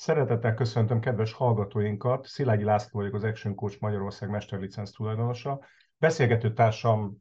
[0.00, 2.26] Szeretettel köszöntöm kedves hallgatóinkat.
[2.26, 5.60] Szilágyi László vagyok, az Action Coach Magyarország mesterlicenc tulajdonosa.
[5.96, 7.16] Beszélgető társam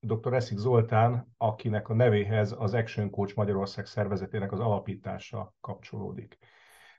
[0.00, 0.34] dr.
[0.34, 6.38] Eszik Zoltán, akinek a nevéhez az Action Coach Magyarország szervezetének az alapítása kapcsolódik.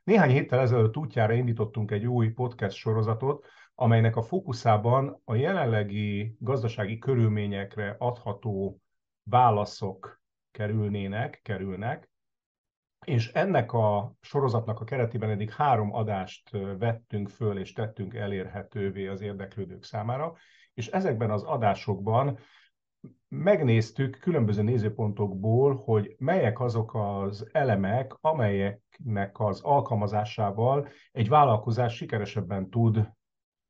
[0.03, 3.46] Néhány héttel ezelőtt útjára indítottunk egy új podcast sorozatot,
[3.76, 8.81] amelynek a fókuszában a jelenlegi gazdasági körülményekre adható
[9.24, 10.22] válaszok
[10.52, 12.10] kerülnének, kerülnek,
[13.08, 19.21] és ennek a sorozatnak a keretében eddig három adást vettünk föl és tettünk elérhetővé az
[19.21, 20.35] érdeklődők számára,
[20.73, 22.39] és ezekben az adásokban
[23.27, 33.09] megnéztük különböző nézőpontokból, hogy melyek azok az elemek, amelyeknek az alkalmazásával egy vállalkozás sikeresebben tud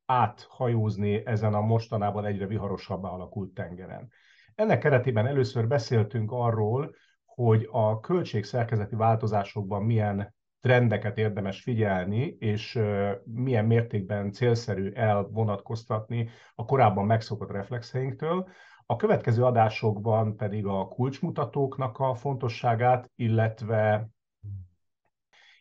[0.06, 4.10] áthajózni ezen a mostanában egyre viharosabbá alakult tengeren.
[4.54, 6.94] Ennek keretében először beszéltünk arról,
[7.38, 12.80] hogy a költségszerkezeti változásokban milyen trendeket érdemes figyelni, és
[13.24, 18.48] milyen mértékben célszerű elvonatkoztatni a korábban megszokott reflexeinktől.
[18.86, 24.08] A következő adásokban pedig a kulcsmutatóknak a fontosságát, illetve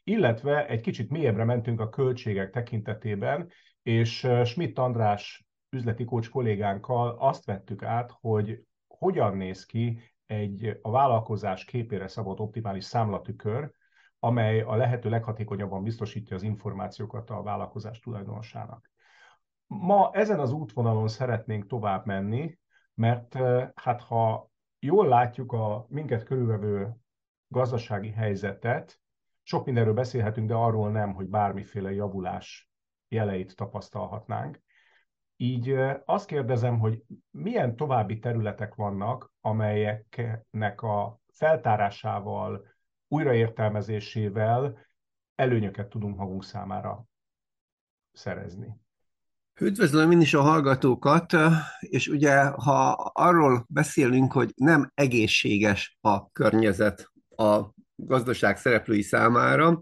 [0.03, 3.49] illetve egy kicsit mélyebbre mentünk a költségek tekintetében,
[3.83, 10.91] és Schmidt András üzleti kócs kollégánkkal azt vettük át, hogy hogyan néz ki egy a
[10.91, 13.71] vállalkozás képére szabott optimális számlatükör,
[14.19, 18.91] amely a lehető leghatékonyabban biztosítja az információkat a vállalkozás tulajdonosának.
[19.67, 22.59] Ma ezen az útvonalon szeretnénk tovább menni,
[22.93, 23.37] mert
[23.75, 26.95] hát ha jól látjuk a minket körülvevő
[27.47, 28.99] gazdasági helyzetet,
[29.43, 32.69] sok mindenről beszélhetünk, de arról nem, hogy bármiféle javulás
[33.07, 34.61] jeleit tapasztalhatnánk.
[35.39, 42.65] Így azt kérdezem, hogy milyen további területek vannak, amelyeknek a feltárásával,
[43.07, 44.87] újraértelmezésével
[45.35, 47.05] előnyöket tudunk magunk számára
[48.11, 48.75] szerezni.
[49.61, 51.33] Üdvözlöm én is a hallgatókat,
[51.79, 57.61] és ugye ha arról beszélünk, hogy nem egészséges a környezet a
[57.95, 59.79] gazdaság szereplői számára,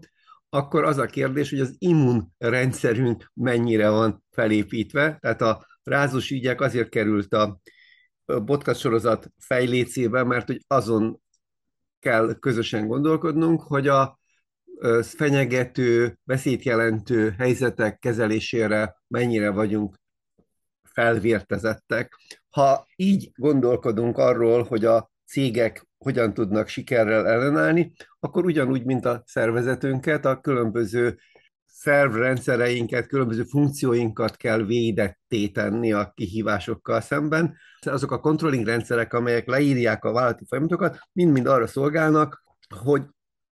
[0.48, 5.18] akkor az a kérdés, hogy az immunrendszerünk mennyire van felépítve.
[5.20, 7.60] Tehát a rázós ügyek azért került a
[8.24, 11.20] podcast sorozat fejlécébe, mert hogy azon
[12.00, 14.18] kell közösen gondolkodnunk, hogy a
[15.02, 19.96] fenyegető, veszélyt jelentő helyzetek kezelésére mennyire vagyunk
[20.82, 22.18] felvértezettek.
[22.50, 29.22] Ha így gondolkodunk arról, hogy a cégek hogyan tudnak sikerrel ellenállni, akkor ugyanúgy, mint a
[29.26, 31.18] szervezetünket, a különböző
[31.64, 37.56] szervrendszereinket, különböző funkcióinkat kell védetté tenni a kihívásokkal szemben.
[37.80, 42.42] Azok a controlling rendszerek, amelyek leírják a vállalati folyamatokat, mind-mind arra szolgálnak,
[42.82, 43.02] hogy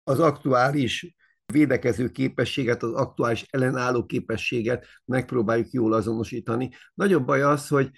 [0.05, 1.15] az aktuális
[1.53, 6.71] védekező képességet, az aktuális ellenálló képességet megpróbáljuk jól azonosítani.
[6.95, 7.91] Nagyobb baj az, hogy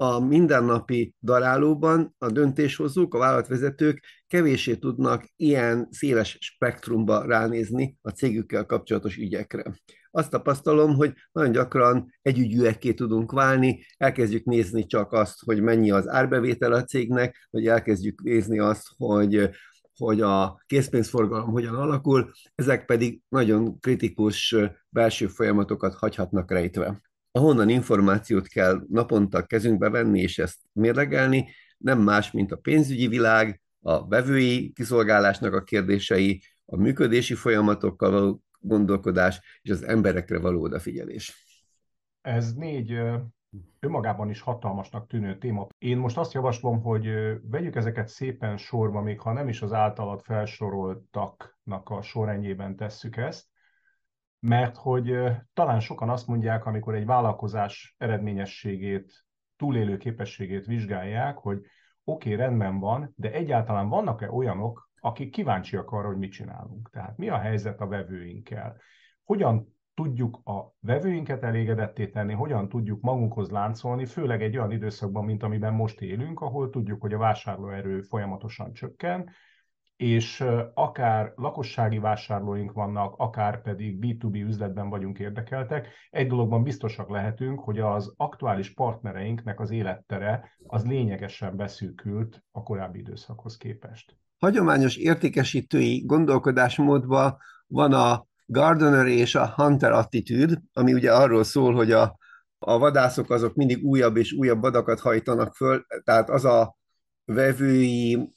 [0.00, 8.66] a mindennapi darálóban a döntéshozók, a vállalatvezetők kevésé tudnak ilyen széles spektrumba ránézni a cégükkel
[8.66, 9.62] kapcsolatos ügyekre.
[10.10, 16.08] Azt tapasztalom, hogy nagyon gyakran együgyűekké tudunk válni, elkezdjük nézni csak azt, hogy mennyi az
[16.08, 19.50] árbevétel a cégnek, vagy elkezdjük nézni azt, hogy
[19.96, 24.56] hogy a készpénzforgalom hogyan alakul, ezek pedig nagyon kritikus
[24.88, 27.00] belső folyamatokat hagyhatnak rejtve
[27.38, 33.60] ahonnan információt kell naponta kezünkbe venni és ezt mérlegelni, nem más, mint a pénzügyi világ,
[33.80, 41.46] a vevői kiszolgálásnak a kérdései, a működési folyamatokkal való gondolkodás és az emberekre való odafigyelés.
[42.20, 43.00] Ez négy
[43.80, 45.66] önmagában is hatalmasnak tűnő téma.
[45.78, 47.08] Én most azt javaslom, hogy
[47.42, 53.46] vegyük ezeket szépen sorba, még ha nem is az általad felsoroltaknak a sorrendjében tesszük ezt,
[54.40, 55.18] mert hogy
[55.52, 59.24] talán sokan azt mondják, amikor egy vállalkozás eredményességét,
[59.56, 61.58] túlélő képességét vizsgálják, hogy
[62.04, 66.90] oké, okay, rendben van, de egyáltalán vannak-e olyanok, akik kíváncsiak arra, hogy mit csinálunk?
[66.90, 68.76] Tehát mi a helyzet a vevőinkkel?
[69.24, 75.42] Hogyan tudjuk a vevőinket elégedetté tenni, hogyan tudjuk magunkhoz láncolni, főleg egy olyan időszakban, mint
[75.42, 79.30] amiben most élünk, ahol tudjuk, hogy a vásárlóerő folyamatosan csökken,
[79.98, 87.60] és akár lakossági vásárlóink vannak, akár pedig B2B üzletben vagyunk érdekeltek, egy dologban biztosak lehetünk,
[87.60, 94.16] hogy az aktuális partnereinknek az élettere az lényegesen beszűkült a korábbi időszakhoz képest.
[94.38, 97.36] Hagyományos értékesítői gondolkodásmódban
[97.66, 102.18] van a Gardener és a Hunter attitűd, ami ugye arról szól, hogy a,
[102.58, 106.77] a vadászok azok mindig újabb és újabb vadakat hajtanak föl, tehát az a
[107.32, 108.28] vevői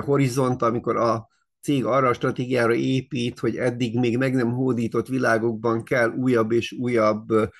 [0.00, 1.28] horizont, amikor a
[1.60, 6.72] cég arra a stratégiára épít, hogy eddig még meg nem hódított világokban kell újabb és
[6.72, 7.50] újabb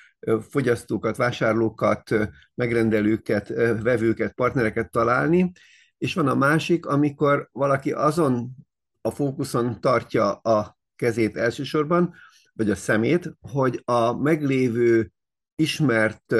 [0.49, 3.47] fogyasztókat, vásárlókat, megrendelőket,
[3.81, 5.51] vevőket, partnereket találni,
[5.97, 8.49] és van a másik, amikor valaki azon
[9.01, 12.13] a fókuszon tartja a kezét elsősorban,
[12.53, 15.11] vagy a szemét, hogy a meglévő
[15.55, 16.35] ismert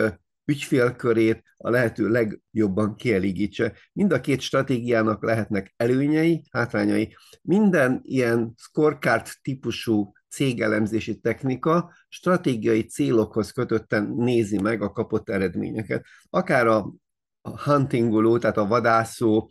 [0.48, 3.74] ügyfélkörét a lehető legjobban kielégítse.
[3.94, 7.16] Mind a két stratégiának lehetnek előnyei, hátrányai.
[7.42, 16.06] Minden ilyen scorecard típusú cégelemzési technika stratégiai célokhoz kötötten nézi meg a kapott eredményeket.
[16.30, 16.94] Akár a
[17.64, 19.50] huntingoló, tehát a vadászó,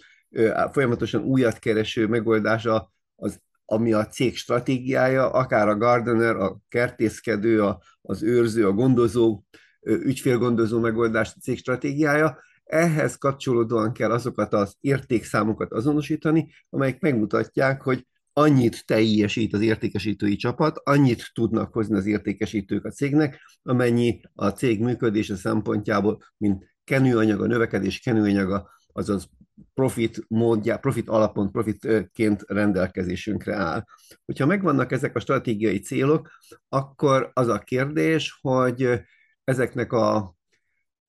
[0.72, 7.80] folyamatosan újat kereső megoldása az ami a cég stratégiája, akár a gardener, a kertészkedő, a,
[8.02, 9.42] az őrző, a gondozó,
[9.86, 18.06] ügyfélgondozó megoldás a cég stratégiája, ehhez kapcsolódóan kell azokat az értékszámokat azonosítani, amelyek megmutatják, hogy
[18.32, 24.80] annyit teljesít az értékesítői csapat, annyit tudnak hozni az értékesítők a cégnek, amennyi a cég
[24.80, 29.28] működése szempontjából, mint kenőanyag, a növekedés kenőanyaga, azaz
[29.74, 33.84] profit módja, profit alapon, profitként rendelkezésünkre áll.
[34.24, 36.30] Hogyha megvannak ezek a stratégiai célok,
[36.68, 39.00] akkor az a kérdés, hogy
[39.46, 40.34] ezeknek a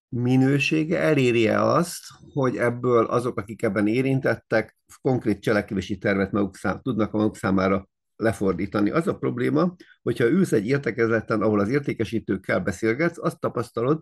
[0.09, 2.03] minősége eléri-e azt,
[2.33, 7.89] hogy ebből azok, akik ebben érintettek, konkrét cselekvési tervet maguk szám, tudnak a maguk számára
[8.15, 8.89] lefordítani.
[8.89, 14.01] Az a probléma, hogyha ülsz egy értekezleten, ahol az értékesítőkkel beszélgetsz, azt tapasztalod,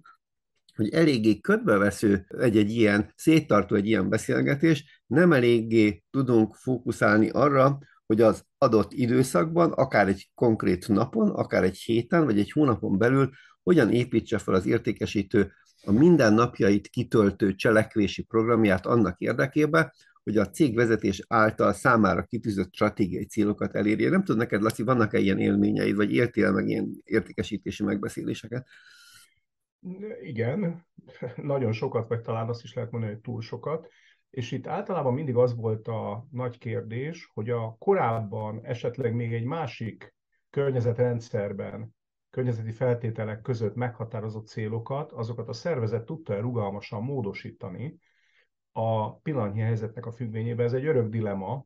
[0.76, 8.22] hogy eléggé ködbevesző egy-egy ilyen, széttartó egy ilyen beszélgetés, nem eléggé tudunk fókuszálni arra, hogy
[8.22, 13.30] az adott időszakban, akár egy konkrét napon, akár egy héten, vagy egy hónapon belül
[13.66, 15.52] hogyan építse fel az értékesítő
[15.86, 19.92] a mindennapjait kitöltő cselekvési programját annak érdekében,
[20.24, 24.10] hogy a cégvezetés által számára kitűzött stratégiai célokat elérje.
[24.10, 28.68] Nem tudom neked, Laci, vannak-e ilyen élményeid, vagy értél meg ilyen értékesítési megbeszéléseket?
[30.22, 30.86] Igen,
[31.36, 33.88] nagyon sokat, vagy talán azt is lehet mondani, hogy túl sokat.
[34.30, 39.46] És itt általában mindig az volt a nagy kérdés, hogy a korábban esetleg még egy
[39.46, 40.16] másik
[40.50, 41.95] környezetrendszerben,
[42.36, 48.00] környezeti feltételek között meghatározott célokat, azokat a szervezet tudta-e rugalmasan módosítani
[48.72, 50.66] a pillanatnyi helyzetnek a függvényében.
[50.66, 51.66] Ez egy örök dilema,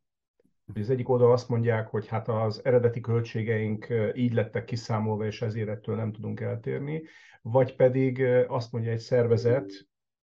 [0.73, 5.69] az egyik oldal azt mondják, hogy hát az eredeti költségeink így lettek kiszámolva, és ezért
[5.69, 7.03] ettől nem tudunk eltérni,
[7.41, 9.71] vagy pedig azt mondja egy szervezet,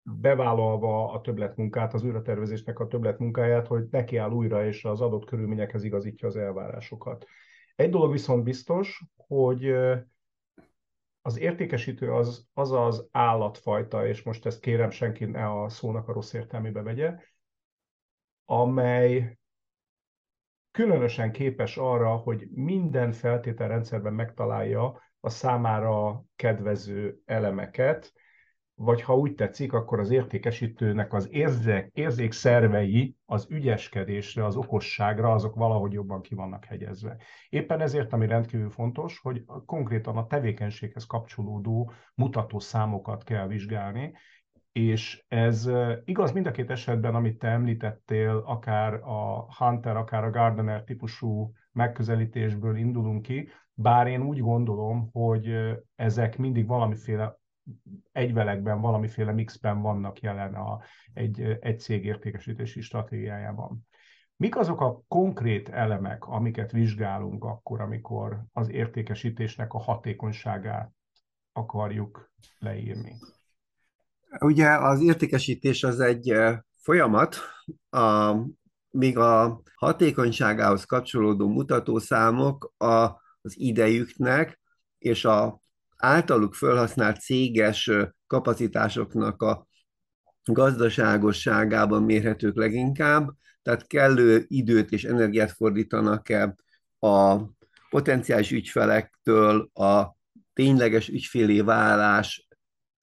[0.03, 6.29] bevállalva a többletmunkát, az újratervezésnek a többletmunkáját, hogy nekiáll újra, és az adott körülményekhez igazítja
[6.29, 7.27] az elvárásokat.
[7.77, 9.75] Egy dolog viszont biztos, hogy
[11.23, 16.13] az értékesítő az az, az állatfajta, és most ezt kérem senki ne a szónak a
[16.13, 17.19] rossz értelmébe vegye,
[18.45, 19.39] amely
[20.71, 28.13] különösen képes arra, hogy minden feltételrendszerben megtalálja a számára kedvező elemeket,
[28.83, 35.55] vagy ha úgy tetszik, akkor az értékesítőnek az érzék, érzékszervei az ügyeskedésre, az okosságra, azok
[35.55, 37.17] valahogy jobban ki vannak hegyezve.
[37.49, 44.13] Éppen ezért, ami rendkívül fontos, hogy konkrétan a tevékenységhez kapcsolódó mutató számokat kell vizsgálni,
[44.73, 45.71] és ez
[46.05, 51.53] igaz mind a két esetben, amit te említettél, akár a Hunter, akár a Gardener típusú
[51.73, 55.49] megközelítésből indulunk ki, bár én úgy gondolom, hogy
[55.95, 57.40] ezek mindig valamiféle
[58.13, 60.81] egyvelekben, valamiféle mixben vannak jelen a,
[61.13, 63.89] egy, egy cég értékesítési stratégiájában.
[64.37, 70.93] Mik azok a konkrét elemek, amiket vizsgálunk akkor, amikor az értékesítésnek a hatékonyságát
[71.53, 73.17] akarjuk leírni?
[74.41, 76.35] Ugye az értékesítés az egy
[76.77, 77.37] folyamat,
[77.91, 78.35] a,
[78.91, 82.95] még a hatékonyságához kapcsolódó mutatószámok a,
[83.41, 84.61] az idejüknek
[84.99, 85.61] és a
[86.01, 87.91] általuk felhasznált céges
[88.27, 89.67] kapacitásoknak a
[90.45, 93.31] gazdaságosságában mérhetők leginkább,
[93.63, 96.55] tehát kellő időt és energiát fordítanak-e
[96.99, 97.37] a
[97.91, 100.17] potenciális ügyfelektől a
[100.53, 102.49] tényleges ügyfélé válás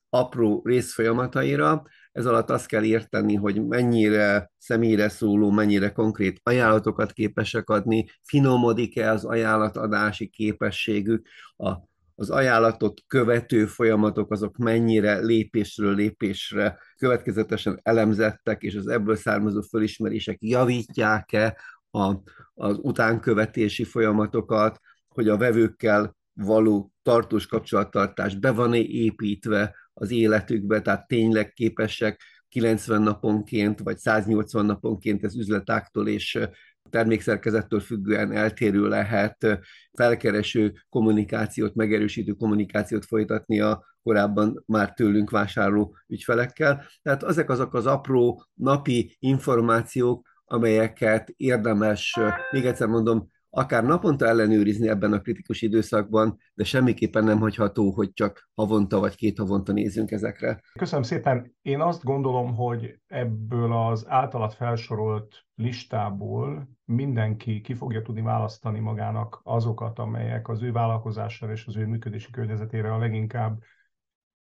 [0.10, 1.84] apró részfolyamataira.
[2.12, 9.12] Ez alatt azt kell érteni, hogy mennyire személyre szóló, mennyire konkrét ajánlatokat képesek adni, finomodik-e
[9.12, 11.28] az ajánlatadási képességük,
[11.58, 11.74] a,
[12.20, 20.38] az ajánlatot követő folyamatok azok mennyire lépésről lépésre következetesen elemzettek, és az ebből származó fölismerések
[20.40, 21.58] javítják-e
[21.92, 22.16] a,
[22.54, 31.08] az utánkövetési folyamatokat, hogy a vevőkkel való tartós kapcsolattartás be van építve az életükbe, tehát
[31.08, 36.40] tényleg képesek 90 naponként vagy 180 naponként az üzletáktól és
[36.90, 39.60] termékszerkezettől függően eltérő lehet
[39.94, 46.86] felkereső kommunikációt, megerősítő kommunikációt folytatni a korábban már tőlünk vásárló ügyfelekkel.
[47.02, 52.20] Tehát ezek azok az apró napi információk, amelyeket érdemes,
[52.52, 58.14] még egyszer mondom, akár naponta ellenőrizni ebben a kritikus időszakban, de semmiképpen nem hagyható, hogy
[58.14, 60.62] csak havonta vagy két havonta nézzünk ezekre.
[60.80, 61.56] Köszönöm szépen.
[61.62, 69.40] Én azt gondolom, hogy ebből az általat felsorolt listából mindenki ki fogja tudni választani magának
[69.44, 73.60] azokat, amelyek az ő vállalkozására és az ő működési környezetére a leginkább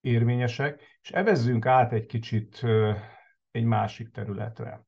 [0.01, 2.65] érvényesek, és evezzünk át egy kicsit
[3.51, 4.86] egy másik területre.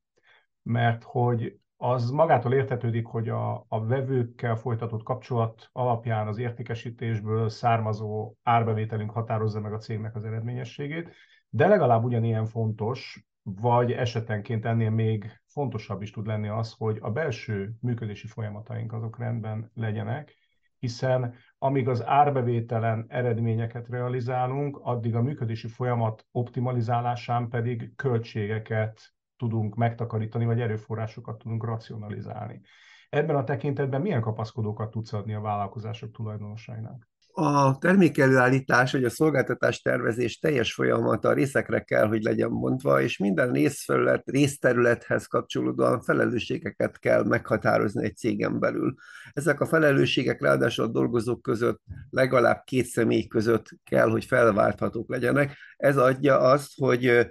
[0.62, 8.34] Mert hogy az magától értetődik, hogy a, a vevőkkel folytatott kapcsolat alapján az értékesítésből származó
[8.44, 11.10] árbevételünk határozza meg a cégnek az eredményességét,
[11.50, 17.12] de legalább ugyanilyen fontos, vagy esetenként ennél még fontosabb is tud lenni az, hogy a
[17.12, 20.36] belső működési folyamataink azok rendben legyenek,
[20.80, 30.46] hiszen amíg az árbevételen eredményeket realizálunk, addig a működési folyamat optimalizálásán pedig költségeket tudunk megtakarítani,
[30.46, 32.62] vagy erőforrásokat tudunk racionalizálni.
[33.10, 37.08] Ebben a tekintetben milyen kapaszkodókat tudsz adni a vállalkozások tulajdonosainak?
[37.32, 43.18] A termékelőállítás, vagy a szolgáltatás tervezés teljes folyamata a részekre kell, hogy legyen mondva, és
[43.18, 48.96] minden részfelület, részterülethez kapcsolódóan felelősségeket kell meghatározni egy cégen belül.
[49.34, 55.58] Ezek a felelősségek ráadásul a dolgozók között legalább két személy között kell, hogy felválthatók legyenek.
[55.78, 57.30] Ez adja azt, hogy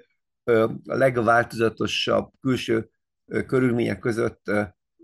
[0.48, 2.90] a legváltozatosabb külső
[3.46, 4.42] körülmények között,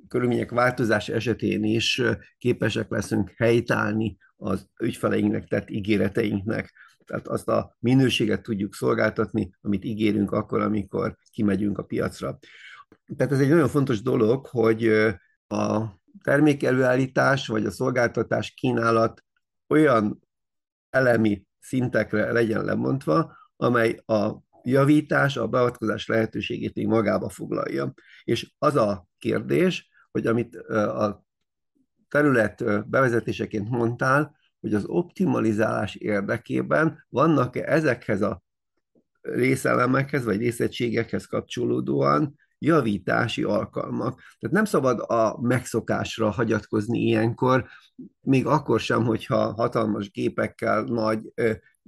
[0.09, 2.03] körülmények változás esetén is
[2.39, 6.73] képesek leszünk helytállni az ügyfeleinknek tett ígéreteinknek.
[7.05, 12.39] Tehát azt a minőséget tudjuk szolgáltatni, amit ígérünk akkor, amikor kimegyünk a piacra.
[13.17, 14.87] Tehát ez egy nagyon fontos dolog, hogy
[15.47, 15.85] a
[16.23, 19.25] termékelőállítás vagy a szolgáltatás kínálat
[19.69, 20.21] olyan
[20.91, 27.95] elemi szintekre legyen lemondva, amely a javítás, a beavatkozás lehetőségét még magába foglalja.
[28.25, 31.25] És az a kérdés, hogy amit a
[32.09, 38.43] terület bevezetéseként mondtál, hogy az optimalizálás érdekében vannak-e ezekhez a
[39.21, 44.21] részelemekhez vagy részegységekhez kapcsolódóan javítási alkalmak.
[44.39, 47.67] Tehát nem szabad a megszokásra hagyatkozni ilyenkor,
[48.21, 51.33] még akkor sem, hogyha hatalmas gépekkel nagy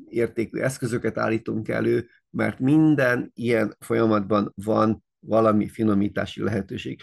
[0.09, 7.01] értékű eszközöket állítunk elő, mert minden ilyen folyamatban van valami finomítási lehetőség.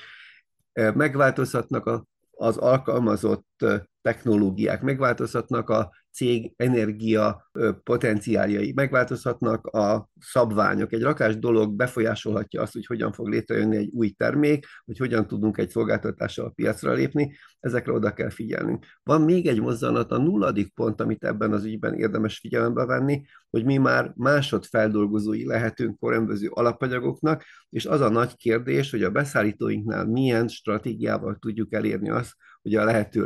[0.73, 3.65] Megváltozhatnak az alkalmazott
[4.01, 7.49] technológiák, megváltozhatnak a cég energia
[7.83, 10.93] potenciáljai, megváltozhatnak a szabványok.
[10.93, 15.57] Egy rakás dolog befolyásolhatja azt, hogy hogyan fog létrejönni egy új termék, hogy hogyan tudunk
[15.57, 18.85] egy szolgáltatással a piacra lépni, ezekre oda kell figyelnünk.
[19.03, 23.65] Van még egy mozzanat, a nulladik pont, amit ebben az ügyben érdemes figyelembe venni, hogy
[23.65, 30.47] mi már másodfeldolgozói lehetünk különböző alapanyagoknak, és az a nagy kérdés, hogy a beszállítóinknál milyen
[30.47, 33.25] stratégiával tudjuk elérni azt, hogy a lehető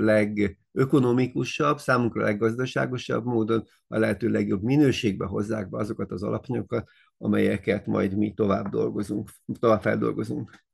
[0.78, 8.18] legökonomikusabb, számunkra leggazdaságosabb módon a lehető legjobb minőségbe hozzák be azokat az alapanyagokat, amelyeket majd
[8.18, 9.30] mi tovább dolgozunk,
[9.60, 10.66] tovább feldolgozunk.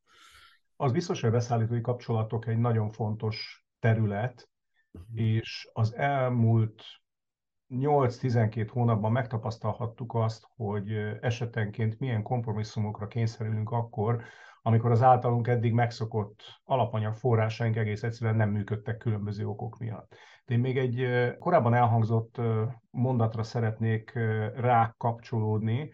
[0.75, 4.49] Az biztos, hogy a beszállítói kapcsolatok egy nagyon fontos terület,
[4.91, 5.25] uh-huh.
[5.25, 6.83] és az elmúlt
[7.69, 10.91] 8-12 hónapban megtapasztalhattuk azt, hogy
[11.21, 14.23] esetenként milyen kompromisszumokra kényszerülünk akkor,
[14.65, 20.15] amikor az általunk eddig megszokott alapanyag forrásaink egész egyszerűen nem működtek különböző okok miatt.
[20.45, 21.07] De én még egy
[21.39, 22.41] korábban elhangzott
[22.89, 24.11] mondatra szeretnék
[24.55, 25.91] rá kapcsolódni.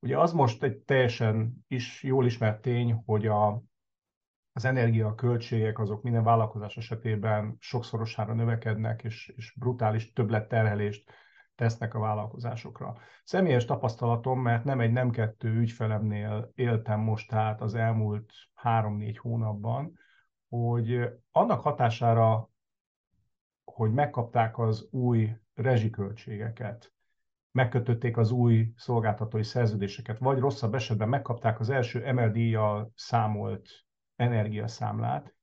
[0.00, 3.62] Ugye az most egy teljesen is jól ismert tény, hogy a,
[4.52, 11.12] az energiaköltségek azok minden vállalkozás esetében sokszorosára növekednek, és, és brutális többletterhelést
[11.54, 12.96] tesznek a vállalkozásokra.
[13.24, 19.98] Személyes tapasztalatom, mert nem egy, nem kettő ügyfelemnél éltem most tehát az elmúlt három-négy hónapban,
[20.48, 22.50] hogy annak hatására,
[23.64, 26.92] hogy megkapták az új rezsiköltségeket,
[27.50, 33.68] megkötötték az új szolgáltatói szerződéseket, vagy rosszabb esetben megkapták az első MLD-jal számolt
[34.16, 35.34] energiaszámlát,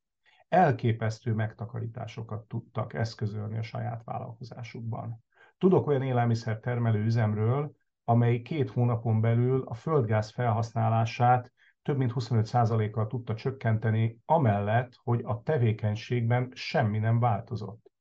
[0.47, 5.23] elképesztő megtakarításokat tudtak eszközölni a saját vállalkozásukban.
[5.59, 7.71] Tudok olyan élelmiszer termelő üzemről,
[8.03, 11.51] amely két hónapon belül a földgáz felhasználását
[11.81, 17.91] több mint 25%-kal tudta csökkenteni, amellett, hogy a tevékenységben semmi nem változott.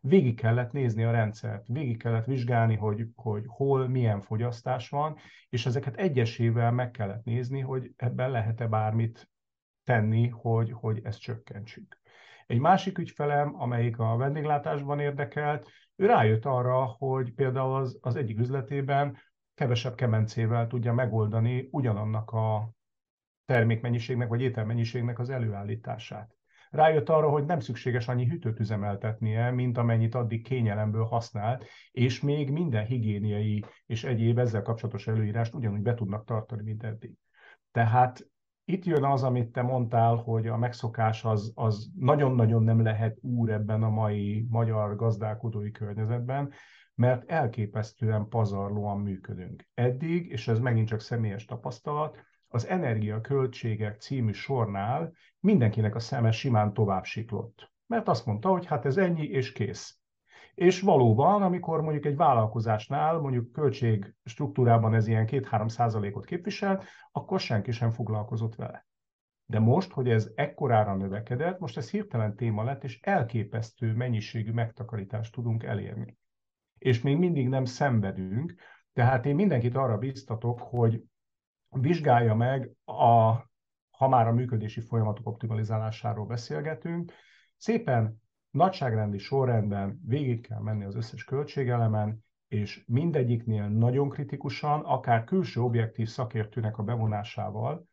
[0.00, 5.16] Végig kellett nézni a rendszert, végig kellett vizsgálni, hogy, hogy hol milyen fogyasztás van,
[5.48, 9.30] és ezeket egyesével meg kellett nézni, hogy ebben lehet-e bármit
[9.84, 12.00] tenni, hogy, hogy ezt csökkentsük.
[12.46, 18.38] Egy másik ügyfelem, amelyik a vendéglátásban érdekelt, ő rájött arra, hogy például az, az egyik
[18.38, 19.16] üzletében
[19.54, 22.70] kevesebb kemencével tudja megoldani ugyanannak a
[23.44, 26.34] termékmennyiségnek vagy ételmennyiségnek az előállítását.
[26.70, 32.50] Rájött arra, hogy nem szükséges annyi hűtőt üzemeltetnie, mint amennyit addig kényelemből használt, és még
[32.50, 37.12] minden higiéniai és egyéb ezzel kapcsolatos előírást ugyanúgy be tudnak tartani, mint eddig.
[37.72, 38.30] Tehát
[38.68, 43.50] itt jön az, amit te mondtál, hogy a megszokás az, az nagyon-nagyon nem lehet úr
[43.50, 46.52] ebben a mai magyar gazdálkodói környezetben,
[46.94, 49.68] mert elképesztően pazarlóan működünk.
[49.74, 56.72] Eddig, és ez megint csak személyes tapasztalat, az energiaköltségek című sornál mindenkinek a szeme simán
[56.72, 57.72] tovább siklott.
[57.86, 59.98] Mert azt mondta, hogy hát ez ennyi és kész.
[60.54, 67.40] És valóban, amikor mondjuk egy vállalkozásnál, mondjuk költség struktúrában ez ilyen 2-3 százalékot képvisel, akkor
[67.40, 68.86] senki sem foglalkozott vele.
[69.46, 75.32] De most, hogy ez ekkorára növekedett, most ez hirtelen téma lett, és elképesztő mennyiségű megtakarítást
[75.32, 76.16] tudunk elérni.
[76.78, 78.54] És még mindig nem szenvedünk,
[78.92, 81.02] tehát én mindenkit arra biztatok, hogy
[81.68, 83.32] vizsgálja meg, a,
[83.90, 87.12] ha már a működési folyamatok optimalizálásáról beszélgetünk,
[87.56, 88.22] szépen
[88.56, 96.08] nagyságrendi sorrendben végig kell menni az összes költségelemen, és mindegyiknél nagyon kritikusan, akár külső objektív
[96.08, 97.88] szakértőnek a bevonásával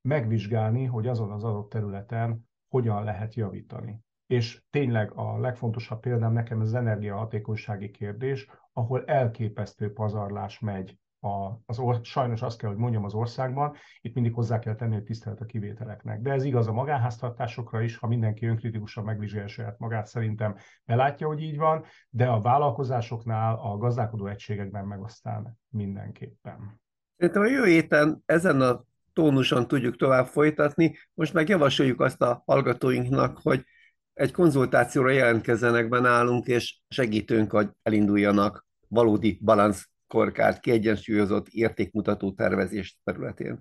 [0.00, 4.00] megvizsgálni, hogy azon az adott területen hogyan lehet javítani.
[4.26, 11.78] És tényleg a legfontosabb példám nekem az energiahatékonysági kérdés, ahol elképesztő pazarlás megy a, az
[11.78, 15.40] or, sajnos azt kell, hogy mondjam az országban, itt mindig hozzá kell tenni, hogy tisztelet
[15.40, 16.20] a kivételeknek.
[16.20, 21.42] De ez igaz a magánháztartásokra is, ha mindenki önkritikusan megvizsgálja saját magát, szerintem belátja, hogy
[21.42, 26.80] így van, de a vállalkozásoknál, a gazdálkodó egységekben meg aztán mindenképpen.
[27.16, 30.96] Szerintem a jövő héten ezen a tónuson tudjuk tovább folytatni.
[31.14, 33.64] Most meg javasoljuk azt a hallgatóinknak, hogy
[34.12, 42.98] egy konzultációra jelentkezzenek be nálunk, és segítünk, hogy elinduljanak valódi balansz korkárt, kiegyensúlyozott értékmutató tervezés
[43.04, 43.58] területén.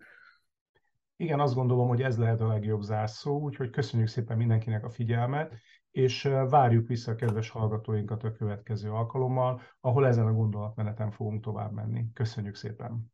[1.16, 5.54] Igen, azt gondolom, hogy ez lehet a legjobb zárszó, úgyhogy köszönjük szépen mindenkinek a figyelmet,
[5.92, 11.72] és várjuk vissza a kedves hallgatóinkat a következő alkalommal, ahol ezen a gondolatmeneten fogunk tovább
[11.72, 12.06] menni.
[12.14, 13.12] Köszönjük szépen!